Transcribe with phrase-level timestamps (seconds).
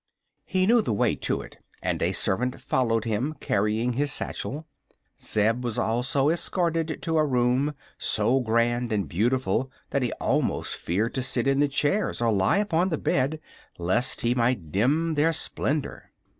[0.45, 4.65] He knew the way to it, and a servant followed him, carrying his satchel.
[5.21, 11.13] Zeb was also escorted to a room so grand and beautiful that he almost feared
[11.13, 13.39] to sit in the chairs or lie upon the bed,
[13.77, 16.09] lest he might dim their splendor.